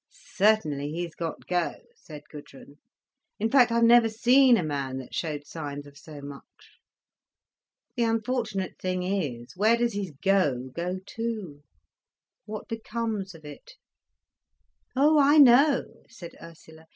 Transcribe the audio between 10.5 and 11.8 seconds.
go to,